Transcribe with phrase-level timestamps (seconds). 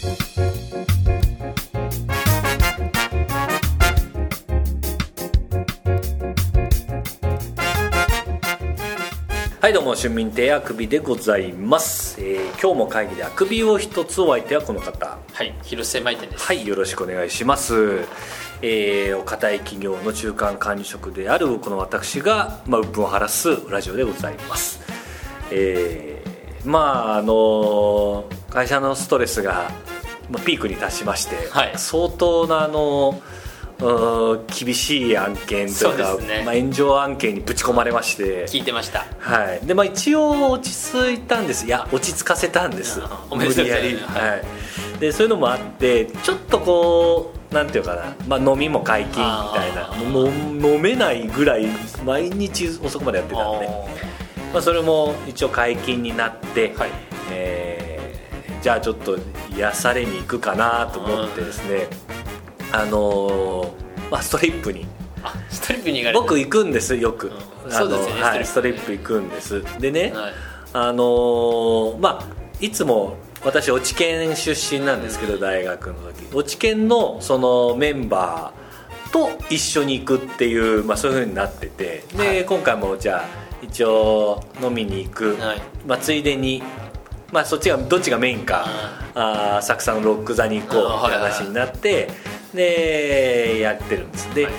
[0.00, 0.06] は
[9.68, 15.18] いどうも春民亭あくびでございます、えー今日も会議であくびを一つお相手はこの方。
[15.32, 16.44] はい広瀬舞店です。
[16.44, 18.06] はいよろしくお願いします。
[18.62, 24.80] えーお堅い企業の中間管理職であるこの私が、まあ、鬱憤を晴らすラジオでございます。
[25.50, 26.30] えー
[26.68, 29.89] まああの会社のストレスが、まあ、
[30.38, 31.72] ピークに達しまして、はい。
[31.76, 33.20] 相当なあの
[34.46, 36.42] 厳しい案件というかね。
[36.44, 38.46] まあ、炎上案件にぶち込まれまして。
[38.46, 39.06] 聞いてました。
[39.18, 39.66] はい。
[39.66, 41.64] でまあ、一応落ち着いたんです。
[41.64, 43.00] いや落ち着かせたんです。
[43.02, 44.04] あおめでとうございます。
[44.04, 49.88] 無理やり、はい、でそういうのもあってちょっとこうなんていうかな、まあ、飲みも解禁みたいな。
[49.88, 50.60] あー。
[50.60, 51.66] の飲めないぐらい
[52.04, 53.66] 毎日遅くまでやってたんで、
[54.52, 56.90] まあ、それも一応解禁になって、はい。
[56.90, 57.09] えー
[58.62, 59.18] じゃあちょっと
[59.56, 61.88] 癒されに行くかなと思ってですね、
[62.72, 63.72] あのー
[64.10, 64.86] まあ、ストリップに。
[65.22, 67.30] あストリップに行かれた僕行くんですよく、
[67.68, 69.62] そうですよねはい、スストリップ行くんです。
[69.78, 70.32] でね、はい。
[70.72, 76.34] あのーまあいつも私落研出身なんですけど、大学の時。
[76.34, 82.04] 落研のそのメンバーと一緒に行くっていう、まあ、そういうふうになってて。
[82.14, 82.44] で、はい。
[82.44, 83.24] 今回もじゃあ
[83.62, 85.62] 一応飲みに行く、はい。
[85.86, 86.62] まあ、ついでに、
[87.32, 88.66] まあ、そっちがどっちがメインか、
[89.14, 92.08] あー浅草のロック座に行こうって話になって、
[92.54, 94.34] でやってるんです。
[94.34, 94.52] で、はい。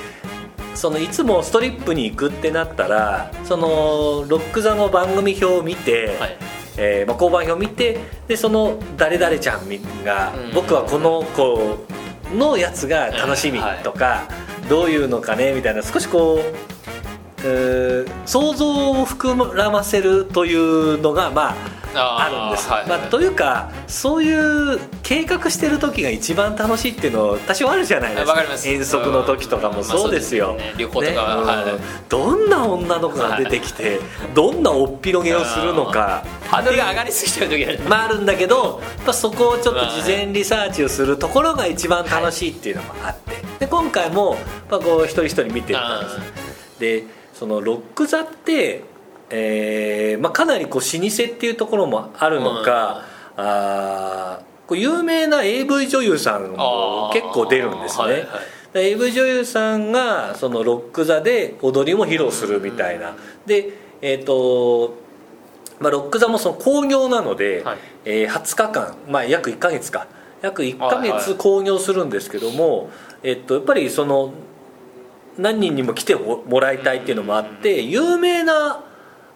[0.73, 6.37] そのいつもストリップに行くってなったらそのロック座の番組表を見て、はい。
[6.77, 10.53] えーまあ、交番表を見てでその誰々ちゃんが、うん。
[10.53, 11.85] 僕はこの子
[12.33, 14.23] のやつが楽しみとか、
[14.69, 16.39] どういうのかねみたいな少しこう
[17.43, 21.55] えー想像を膨らませるというのがまあ
[21.95, 22.87] あるんです、はい。
[22.87, 28.31] まあ、というかそういう計画してる時が一番楽しいっていうの多少あるじゃないですか。
[28.31, 28.67] わかります。
[28.69, 31.51] 遠足の時とかもそうですよ、まあすね旅行とかはね。
[31.51, 31.73] はい。
[31.73, 31.81] うん。
[32.09, 33.99] どんな女の子が出てきて、
[34.33, 36.23] どんなおっぴろげをするのか。
[36.49, 37.79] ハードルが上がりすぎちゃう時ある。
[37.87, 43.41] まああるんだけどやっぱそこをちょっと事前リサーチをするところが一番楽しいっていうのもあって。
[43.59, 44.37] で今回も
[44.69, 47.03] まあこう一人一人見てったんですで
[47.33, 48.83] そのロック座って、
[49.31, 53.03] えーまあ、かなりこう老舗っていうところもあるのか、
[53.37, 58.27] あーこう有名な AV 女優さんも結構出るんですね、はいはい
[58.73, 63.15] で AV 女優さんがそのロック座で踊りも披露するみたいな、
[63.45, 63.69] で
[64.01, 64.95] えっ、と
[65.81, 67.77] まあ、ロック座もその興行なので、はい。
[68.05, 70.07] えー20日間、まあ、約1か月か。
[70.41, 71.35] 約1か月はいはい。
[71.37, 72.91] 興行するんですけども、
[73.23, 74.33] えっと、やっぱりその
[75.37, 78.83] 何人にも来てもらいたいっていうのもあって有名な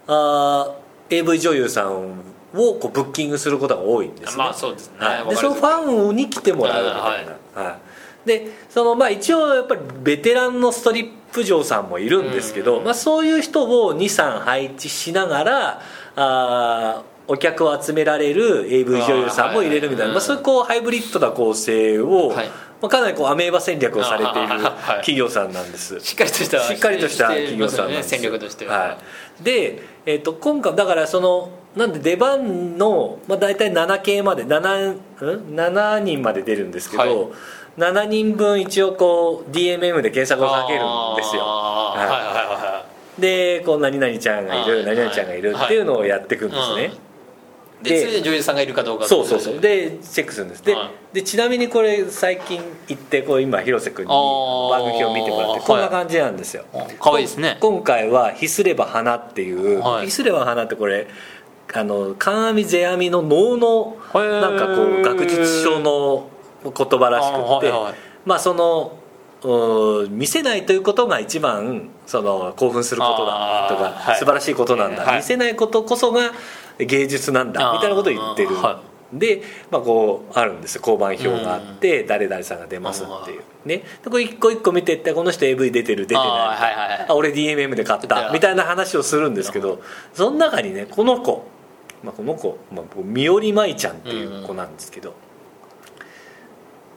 [0.08, 2.20] あー AV 女優さん
[2.54, 4.98] をこうブッキングすることが多いんですね、まあそうですね。
[5.00, 7.26] はい、でそのファンに来てもらうみたい。
[7.56, 7.78] な、は
[8.26, 8.28] い。
[8.28, 15.82] でそのまあ一応やっぱりベテランのストリップ嬢さんもいるんですけど、まあ、そういう人を23配置しながら
[16.16, 22.50] あーお客を集められる AV 女優さんも入れるみたいな、まあ、そういうこうハイブリッドな構成を、はい
[22.82, 24.64] まあ、かなりこうアメーバ戦略をされている
[24.98, 26.00] 企業さんなんです。
[26.00, 28.10] しっかりとしたしっかりとした企業さんなんです。
[28.10, 28.98] 戦略としては、は
[29.40, 35.00] い、で、えー、と今回だからそのなんで出番の、まあ、大体7系まで 7, ん
[35.56, 37.12] ？7人まで出るんですけど、はい。
[37.78, 41.42] 7人分一応こう DMM で検索をかけるんですよ。
[41.42, 42.00] はい。
[42.00, 42.86] はいはいは
[43.20, 44.86] でこう何々ちゃんがいるはい。
[44.86, 46.88] 何々ちゃんがいるっていうのをやっていくんですね、い。
[46.88, 47.05] はい
[47.82, 49.60] でそれで女優さんがいるかどうかそうそうそう。
[49.60, 50.64] でチェックするんです。
[50.64, 51.16] で,、はい。
[51.16, 56.66] でちなみにこれ最近行ってこう今広瀬君に番組を見てもらってこんな感じなんですよ、
[57.00, 57.58] かわいいですね。
[57.60, 60.06] 今回は「ひすれば花」っていう「はい。
[60.06, 61.08] ひすれば花」ってこれ
[61.74, 66.30] あの観阿弥世阿弥の能のなんかこう学術書の
[66.64, 67.94] 言葉らしくって、はいはい。
[68.26, 68.98] まあその
[69.44, 75.18] う見せないということが一番その興奮することだとか、素晴らしいことなんだ、はい。
[75.18, 76.32] 見せないことこそが
[76.80, 78.82] 芸術なんだみたいなことを言ってる、は
[79.14, 79.42] で、
[79.72, 83.42] まあ、こうあるんです交番表があって、誰々さんが出ますっていう。
[83.66, 83.84] ね。
[84.04, 86.24] でこれ一個一個見ていってこの人 AV 出てる出てない。
[86.24, 89.82] あーはいはいは俺 DMM で買ったみたいな話をするんですけど
[90.14, 91.46] その中にねこの子、
[92.04, 95.14] まあ、この子、まあ、三織舞ちゃんっていう子なんですけど、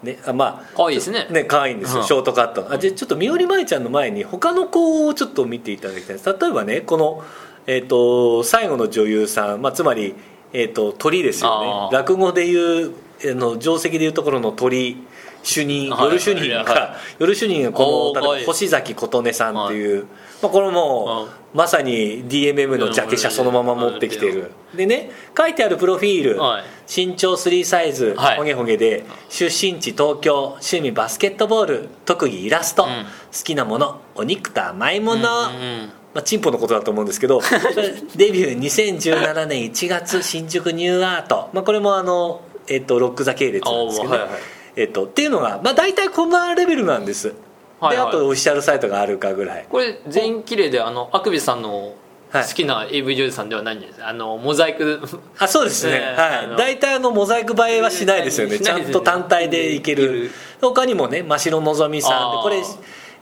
[0.03, 1.27] ねあまあかわいいですね。
[1.31, 2.07] ね可愛いんですよ、うん。
[2.07, 2.73] ショートカット。
[2.73, 6.27] あじゃあちょっと三織舞ちゃんの前に他の子をちょっと見ていただきたいです。
[6.27, 7.25] 例えばねこの、
[7.69, 10.15] えー、と最後の女優さん、まあ、つまり、
[10.55, 11.97] えー、と鳥ですよね。
[11.97, 12.95] 落語でいう
[13.31, 14.97] あの定石でいうところの鳥
[15.43, 16.05] 主任はい。
[16.05, 20.07] 夜主任が、は夜主任がこの星崎琴音さんっていう、
[20.43, 24.51] まあ、これもまさに DMM のジャケ写そのまま持ってきてる。
[24.75, 26.65] でね書いてあるプロフィール、はい。
[26.89, 28.37] 身長3サイズはい。
[28.39, 32.87] ほげほげで出身地東京趣味バスケットボール特技イラスト、ん。
[32.87, 37.41] 好きなものお肉と甘いもの、うんうんまあ、チンポのことだと思うんですけど
[38.17, 44.31] デビュー2017年1月新宿ニューアート、まあ、これもあの、えっとロック・ザ系列なんですけど、はいはい。
[44.75, 47.37] えっと、っていうのが、まあ、大体こんなレベルなんです、はい
[47.81, 47.97] はい。
[47.97, 49.67] であとオフィシャルサイトがあるかぐらい。
[49.69, 51.95] これ全員綺麗であのアクビさんの
[52.31, 52.45] はい。
[52.45, 54.05] 好きな AV 女優さんではないんです。
[54.05, 55.01] あのモザイク。
[55.39, 56.57] あそうですね、はい。
[56.59, 58.59] 大体あのモザイク映えはしないですよね。
[58.59, 58.61] ね。
[58.61, 60.25] ちゃんと単体でいける。
[60.25, 60.31] る
[60.61, 62.61] 他にもね真城のぞみさんこれ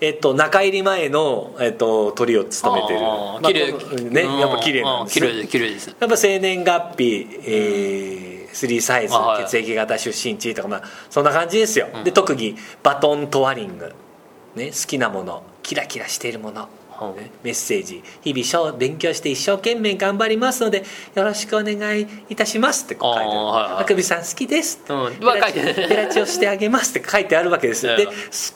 [0.00, 3.00] えっと、中入り前の、えっと、鳥を務めてる。
[3.00, 3.72] まあ綺麗。
[4.10, 5.94] ねやっぱ綺麗なんです綺麗で綺麗です。
[5.98, 9.14] やっぱ生年月日、えー、3サイズ
[9.46, 13.92] 血液型出身地とか、まあ、そんな感じですよ、で特技バトントワリング、
[14.54, 18.02] ね、好きなものキラキラしているもの、はいねメッセージ。
[18.22, 20.84] 日々勉強して一生懸命頑張りますので
[21.14, 23.28] よろしくお願いいたしますって書いてある。
[23.28, 23.36] はい
[23.72, 23.82] はい。
[23.82, 25.14] あくびさん好きです」うん。
[25.16, 25.26] ペ
[25.96, 28.08] ラチをしてあげます」って書いてあるわけですうん で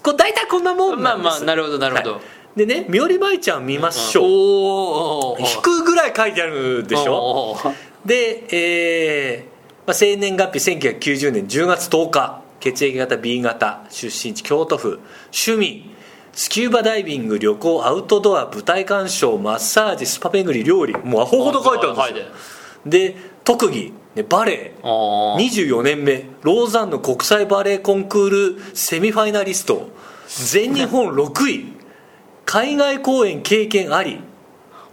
[0.02, 1.36] こ大体こんなもんまなんです。
[1.36, 2.20] あまあなるほどなるほど、はい。
[2.58, 5.56] でね「みおりまいちゃん見ましょう」おー。
[5.56, 7.56] 引くぐらい書いてあるでしょ？
[8.04, 9.50] で、えー
[9.86, 12.40] まあ、生年月日1990年10月10日。
[12.60, 15.00] 血液型 B 型出身地京都府。
[15.32, 15.88] 趣味
[16.32, 20.96] スキューバダイビング旅行アウトドア舞台鑑賞マッサージスパ巡り料理。
[21.04, 22.34] もうアホほど書いてあるんですよ。
[22.86, 25.36] で特技、ね、バレエあー。
[25.36, 26.24] 24年目。
[26.42, 29.88] ローザンヌ国際バレエコンクールセミファイナリスト。
[30.28, 31.72] 全日本6位。
[32.46, 34.20] 海外公演経験あり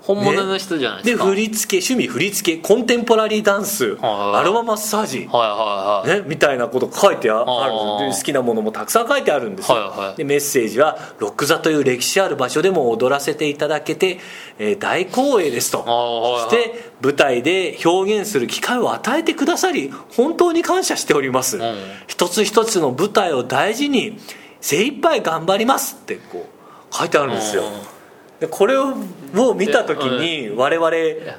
[0.01, 1.25] 本物の人じゃないでですか。
[1.25, 7.67] 振り付け趣味振り付けコンテンポラリーダンスはいアロママッサージ、はいはいはい、ね、みたいなこと書いてああ
[7.99, 10.15] るで好きなものもたくさん書いてあるんですよ、はいはい。
[10.15, 14.19] でメッセージは「ロック座という歴史ある場所でも踊らせていただけて、
[14.59, 15.83] えー大光栄です」と。
[15.85, 16.49] あーはいはい。
[16.49, 21.61] そして舞台で表現する機会を与えてくださり本当に感謝しております、ん。
[22.07, 24.17] 一つ一つの舞台を大事に
[24.61, 26.47] 精一杯頑張りますってこ
[26.91, 27.96] う書いてあるんですよ、うん
[28.39, 28.95] でこれを
[29.33, 30.89] もう見た時に我々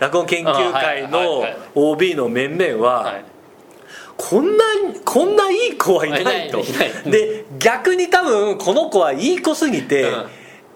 [0.00, 3.24] 落語研究会のはい OB の面々ははい。
[4.16, 4.64] こんな
[5.04, 6.62] こんないい子はいないと。
[7.08, 10.26] で逆に多分この子はいい子すぎてうん。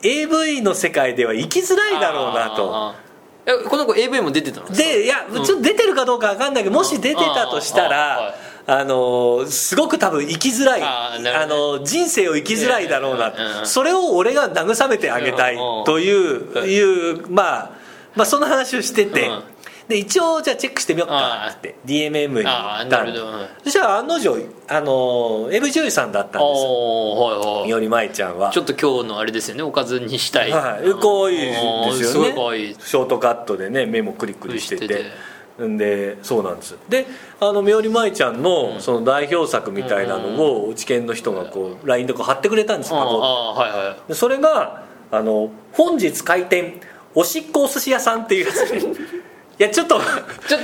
[0.05, 2.95] AV の世界では生きづらいだろうなと。
[3.69, 4.69] この子 AV も出てたの？
[4.69, 8.35] でいやちょっと出てるかどうかわかんないけどもし出てたとしたらい
[8.67, 10.83] あのすごく多分生きづらい。
[10.83, 13.33] ああの人生を生きづらいだろうな。
[13.65, 17.71] それを俺が慰めてあげたいというまあ
[18.15, 19.29] まあその話をしてて。
[19.29, 19.43] うん。
[19.89, 23.05] で一応じゃあチェックしてみようかって DMM に行った
[23.65, 26.47] そしたら案の定あの AV 女優さんだったんですよ。
[26.49, 27.67] おーはいはい。
[27.67, 28.51] みおりまいちゃんは。
[28.51, 30.51] ちょっと今日のあれですよねおかずにしたい。
[30.51, 31.53] はい、可愛いで
[32.05, 34.85] すすよねショートカットでね目もクリクリしてて。
[34.85, 36.77] しててんでそうなんです。
[36.89, 37.07] で
[37.41, 44.09] あのみおりまいちゃんのその代表作みたいなのをうち研の人がこう LINE とか貼ってくれたんですよはいはい。
[44.09, 46.81] でそれがあの「本日開店
[47.15, 48.79] おしっこお寿司屋さん」っていうやつで。
[49.59, 49.97] いやちょっと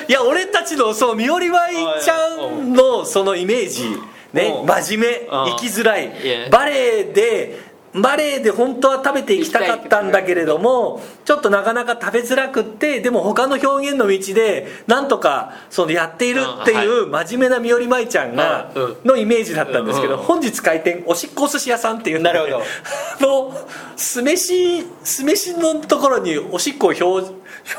[0.08, 3.84] いや俺たちのそうみおりまいちゃんのそのイメージ
[4.32, 4.66] ねうん。
[4.66, 5.28] 真面目うん。
[5.28, 6.10] 生きづらい
[6.50, 7.67] バレエで
[8.02, 18.72] バレエで本当は食べていきたかったんだけれどもちょっとなかなか食べづらくってでも他の表現の道でなんとかそのやっているっていう真面目なみおりまいちゃんが
[19.04, 22.22] のイメージだったんですけどうん本日開店おしっこお寿司屋さんっていう。
[22.22, 22.58] なるほど。
[22.58, 22.62] あ
[23.20, 27.30] の酢飯酢飯のところにおしっこを表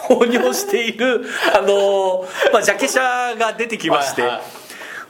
[0.10, 3.00] 表尿しているあの、まあ、ジャケ写
[3.38, 4.59] が出てきまして、はいはい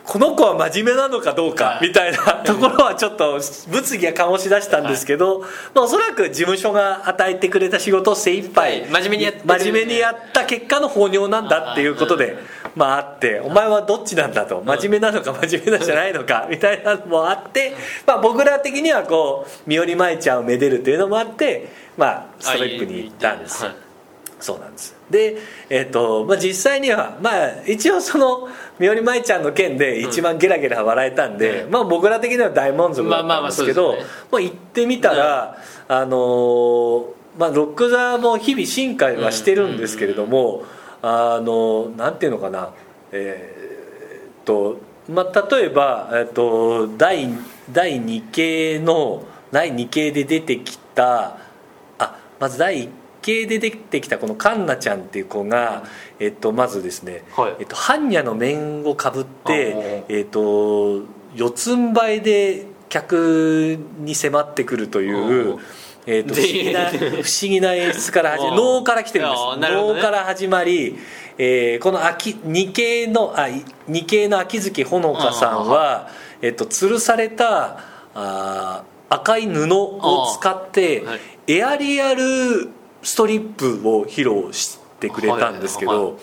[0.09, 1.87] この子は真面目なのかどうかはい。
[1.89, 5.41] みたいな ところはちょっと物議が醸し出したんですけど、
[5.75, 8.89] まあ、おそらく事務所が与えてくれた仕事を精一杯はい。
[8.89, 12.37] 真面目にやっ真面目にやった結果の放尿なんだっていうことで、
[12.75, 14.63] まああってお前はどっちなんだと？
[14.65, 17.75] 真面目なのか真面目なんじゃないのかみたいなのもあって、
[18.07, 23.69] まあ、僕ら的にはこう三織舞ちゃんをめでるというのもあって、まあ、ストリップに行ったんですよ。
[23.69, 23.88] はい
[24.39, 24.95] そうなんです。
[25.09, 25.37] で、
[25.69, 28.47] えっとまあ、実際には、まあ、一応その
[28.79, 31.71] みおりまいちゃんの件で一番ゲラゲラ笑えたんで、うん。
[31.71, 33.97] まあ、僕ら的には大満足だったんですけど、
[34.31, 37.05] まあ行ってみたら、あのー
[37.37, 40.63] まあ、ロック座も日々進化はしてるんですけれども、
[41.01, 42.69] あのなんていうのかな
[43.11, 44.77] えーっと、
[45.09, 47.29] まあ、例えば、えっと、第
[47.71, 51.37] 第2系の第2系で出てきた
[51.97, 52.89] あまず第1
[53.29, 55.83] 系で出てきたこのカンナちゃんっていう子が、
[56.19, 57.55] えっと、まずですね、はい。
[57.59, 61.03] えっと、般若の面をかぶってあ、えっと、
[61.35, 65.59] 四つん這いで客に迫ってくるという、
[66.07, 69.59] えっと不思議な 不思議な演出から始まあり能から来てるんです。
[69.59, 69.75] ね。
[69.75, 70.97] 能から始まり、
[71.37, 76.09] えーこの秋二系のあい二系の秋月ほのかさんは、
[76.41, 77.77] えっと、吊るされた
[78.15, 81.19] あー赤い布を使って、はい。
[81.47, 82.69] エアリアル
[83.03, 86.19] ストリップを披露してくれたんですけど、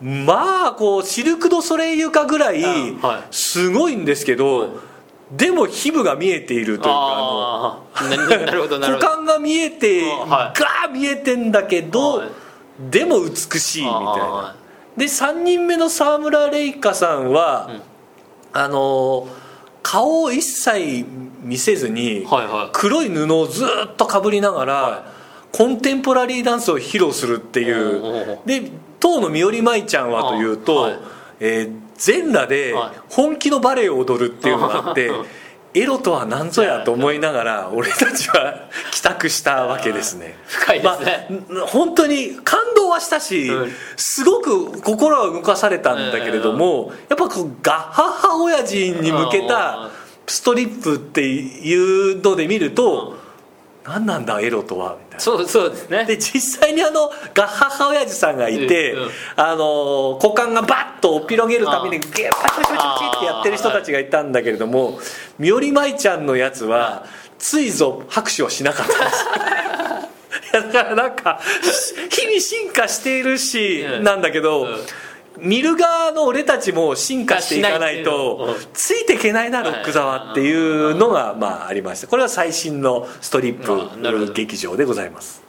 [0.00, 2.62] まあこうシルク・ド・ソレイユかぐらい
[3.30, 4.80] すごいんですけど、
[5.32, 7.82] でも皮膚が見えているというか
[8.80, 10.60] 股間が見えて、あはい。
[10.60, 12.28] ガー見えてんだけど、はい。
[12.90, 14.04] でも美しいみたいな。
[14.14, 14.54] あ
[14.96, 17.82] で3人目の沢村玲香さんは、うん。
[18.52, 19.28] あの
[19.82, 21.04] 顔を一切
[21.42, 22.26] 見せずに、
[22.72, 25.17] 黒い布をずっとかぶりながら、は
[25.52, 28.38] コンテンポラリーダンスを披露するっていう。
[28.46, 30.98] で当の三織舞ちゃんはというと、あはい。
[31.40, 33.00] えー全裸ではい。
[33.10, 35.26] 本気のバレエを踊るっていうのがあって、う ん
[35.74, 40.36] エロとは何ぞやと思いながら俺たちは 帰宅したわけですね。
[40.46, 41.26] 深いですね。
[41.48, 43.72] まあ、本当に感動はしたし、うん。
[43.96, 49.48] すごく心は動かされたんだけれども、やっぱこうガッハッハ親父に向けうん。
[49.48, 49.90] た
[50.26, 51.74] ストリップってい
[52.12, 53.17] うので見ると、
[53.88, 55.20] 何なんだエロとはみたいな。
[55.20, 56.04] そうそうですね。
[56.04, 59.10] で実際にあのガッハッハ親父さんがいて、うんうん。
[59.36, 64.98] あの股間がバッとおっぴろげるためにギュッパチパチパチってやってる人たちがいたんだけれども
[65.38, 67.06] 三織舞ちゃんのやつは
[67.38, 69.24] ついぞ拍手をしなかったんです。
[70.52, 71.40] いやだからなんか
[72.10, 74.04] 日々進化しているし、うん。
[74.04, 74.76] なんだけど、うん
[75.40, 78.54] 見る側の俺たちも進化していかないとうん。
[78.72, 85.47] ついていけないなロック座はっていうのがまあありましたこれは最新のストリップ劇場でございます